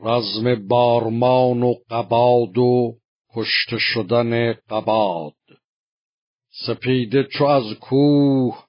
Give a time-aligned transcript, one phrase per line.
[0.00, 2.98] رزم بارمان و قباد و
[3.34, 5.34] کشته شدن قباد.
[6.66, 8.64] سپیده چو از کوه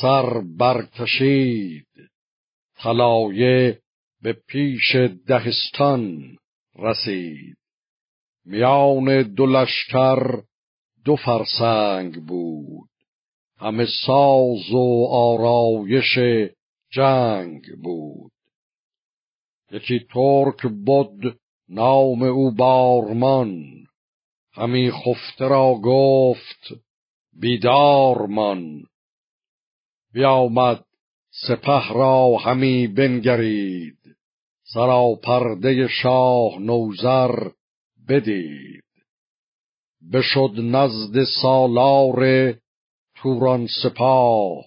[0.00, 1.86] سر برکشید.
[2.76, 3.78] طلایه
[4.22, 4.96] به پیش
[5.26, 6.36] دهستان
[6.78, 7.56] رسید.
[8.44, 10.42] میان دو لشکر
[11.04, 12.88] دو فرسنگ بود.
[13.58, 16.18] همه ساز و آرایش
[16.90, 18.31] جنگ بود.
[19.72, 23.72] یکی ترک بود نام او بارمان.
[24.52, 26.74] همی خفته را گفت
[27.32, 28.84] بیدارمان
[30.12, 30.84] بیامد
[31.30, 33.98] سپه را همی بنگرید.
[34.64, 37.50] سراپرده شاه نوزر
[38.08, 38.84] بدید.
[40.12, 42.52] بشد نزد سالار
[43.16, 44.64] توران سپاه.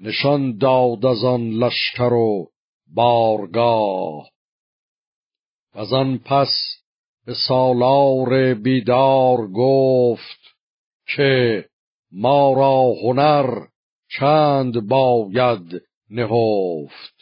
[0.00, 2.51] نشان داد از آن لشکر و
[2.94, 4.28] بارگاه.
[5.72, 6.48] از آن پس
[7.26, 10.40] به سالار بیدار گفت
[11.16, 11.64] که
[12.12, 13.66] ما را هنر
[14.18, 17.14] چند باید نهفت.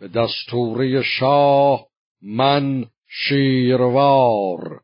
[0.00, 1.86] به دستوری شاه
[2.22, 4.80] من شیروار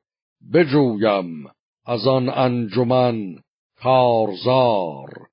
[0.52, 1.44] بجویم
[1.86, 3.36] از آن انجمن
[3.76, 5.28] کارزار.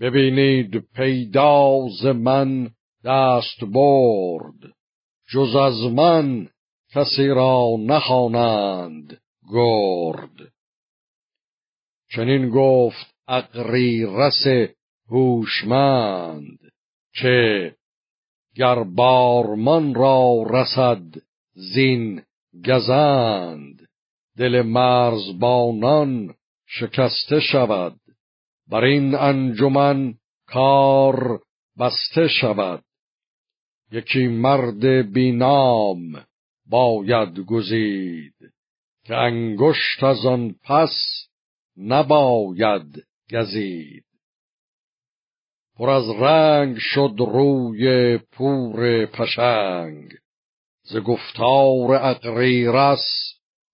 [0.00, 2.70] ببینید پیداز من
[3.04, 4.72] دست برد.
[5.32, 6.48] جز از من
[6.94, 9.20] کسی را نخوانند
[9.52, 10.52] گرد.
[12.10, 14.46] چنین گفت اقری رس
[15.10, 16.58] هوشمند
[17.14, 17.74] که
[18.56, 21.02] گر بارمان را رسد
[21.54, 22.22] زین
[22.66, 23.88] گزند.
[24.38, 26.34] دل مرزبانان
[26.66, 28.00] شکسته شود.
[28.68, 30.14] بر این انجمن
[30.46, 31.40] کار
[31.78, 32.84] بسته شود.
[33.92, 36.24] یکی مرد بینام
[36.66, 38.34] باید گزید
[39.04, 40.94] که انگشت از آن پس
[41.76, 44.04] نباید گزید.
[45.76, 50.10] پر از رنگ شد روی پور پشنگ
[50.82, 53.04] ز گفتار اقریرس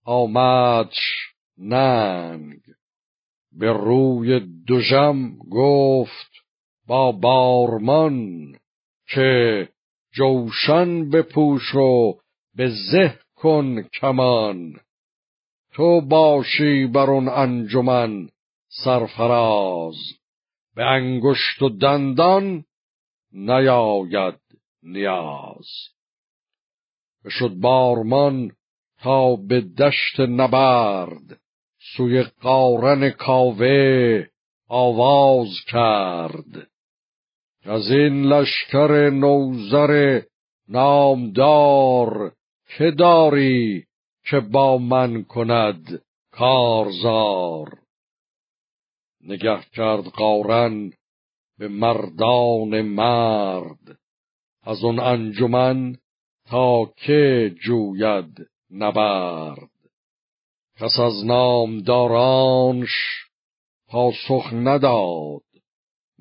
[0.04, 2.60] آمدش ننگ.
[3.52, 6.30] به روی دوژم گفت
[6.86, 8.52] با بارمان
[9.08, 9.68] که
[10.12, 12.18] جوشن بپوش و
[12.54, 14.80] به زه کن کمان.
[15.72, 18.28] تو باشی بر اون انجمن
[18.68, 19.96] سرفراز.
[20.74, 22.64] به انگشت و دندان
[23.32, 24.40] نیاید
[24.82, 25.68] نیاز.
[27.24, 28.52] بشد بارمان
[29.02, 31.40] تا به دشت نبرد.
[31.96, 34.26] سوی قارن کاوه
[34.68, 36.70] آواز کرد.
[37.64, 40.22] از این لشکر نوزر
[40.68, 42.32] نامدار
[42.78, 43.84] که داری
[44.24, 47.78] که با من کند کارزار.
[49.24, 50.92] نگه کرد قارن
[51.58, 53.98] به مردان مرد
[54.62, 55.96] از اون انجمن
[56.46, 59.70] تا که جوید نبرد.
[60.78, 62.90] کس از نامدارانش
[63.88, 65.49] پاسخ نداد.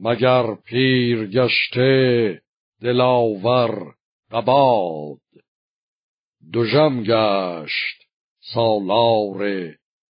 [0.02, 2.42] مگر پیر گشته
[2.82, 3.96] دلاور
[4.32, 5.22] قباد؟
[6.52, 8.08] دوژم گشت
[8.54, 9.38] سالار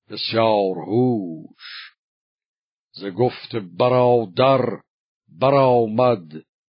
[0.09, 1.94] بسیار هوش.
[2.92, 4.81] ز گفت برادر
[5.40, 6.28] برآمد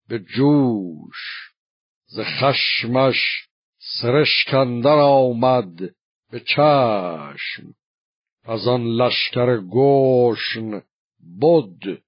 [0.09, 1.53] به جوش.
[2.07, 3.49] ز خشمش
[4.01, 5.77] سرشکندر آمد
[6.31, 7.75] به چشم.
[8.45, 10.83] از آن لشکر گوشن
[11.41, 12.03] بود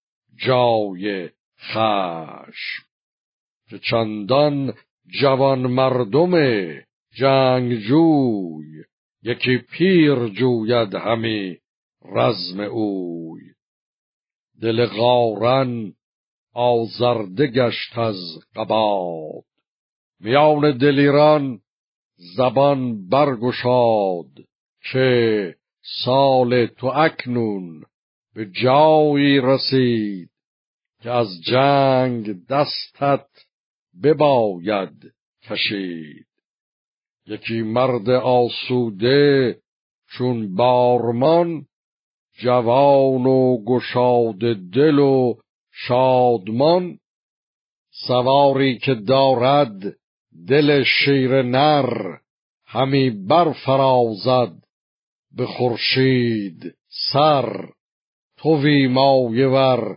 [0.46, 1.30] جای
[1.60, 2.84] خشم.
[3.70, 4.74] که چندان
[5.20, 6.32] جوان مردم
[7.14, 8.84] جنگجوی
[9.22, 11.58] یکی پیر جوید همی
[12.04, 13.40] رزم اوی.
[14.62, 15.92] دل غارن
[16.54, 18.16] آزرده گشت از
[18.56, 19.44] قباد.
[20.20, 21.60] میان دلیران
[22.36, 24.30] زبان برگشاد
[24.92, 25.54] که
[26.04, 27.84] سال تو اکنون
[28.34, 30.30] به جایی رسید
[31.02, 33.26] که از جنگ دستت
[34.02, 35.12] بباید
[35.42, 36.26] کشید.
[37.26, 39.56] یکی مرد آسوده
[40.10, 41.66] چون بارمان
[42.38, 44.38] جوان و گشاد
[44.72, 45.34] دل و
[45.72, 46.98] شادمان.
[47.90, 49.96] سواری که دارد
[50.48, 52.16] دل شیر نر
[52.66, 54.52] همی برفرازد
[55.36, 56.74] به خورشید
[57.12, 57.68] سر.
[58.42, 59.96] توی مایه ور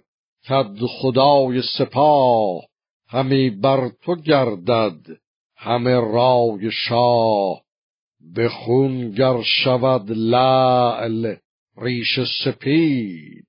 [0.50, 2.66] کد خدای سپاه
[3.08, 5.00] همی بر تو گردد
[5.58, 7.64] همه رای شاه.
[8.36, 11.36] به خون گر شود لعل
[11.78, 13.48] ریش سپید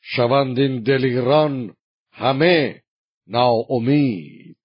[0.00, 1.74] شوند این دلیران
[2.12, 2.82] همه
[3.26, 4.56] ناامید.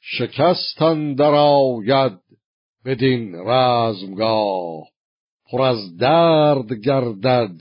[0.00, 2.18] شکستن در آید
[2.84, 4.88] بدین رزمگاه
[5.50, 7.56] پر از درد گردد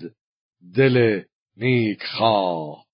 [0.76, 1.24] دل
[1.62, 2.86] 你好